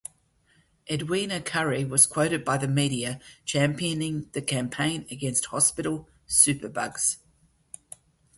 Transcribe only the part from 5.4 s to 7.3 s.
hospital superbugs.